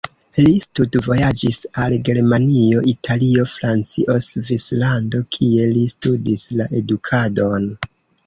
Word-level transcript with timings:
Li 0.37 0.51
studvojaĝis 0.61 1.59
al 1.81 1.95
Germanio, 2.07 2.79
Italio, 2.93 3.45
Francio, 3.51 4.15
Svislando, 4.29 5.21
kie 5.37 5.67
li 5.75 5.85
studis 5.95 6.49
la 6.63 6.67
edukadon. 6.83 7.69